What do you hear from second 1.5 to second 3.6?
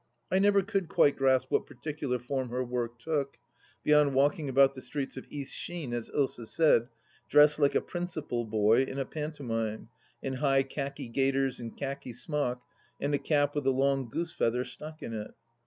what particular form her work took,